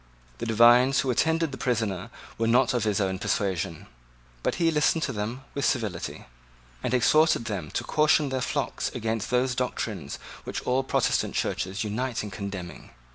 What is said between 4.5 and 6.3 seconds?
he listened to them with civility,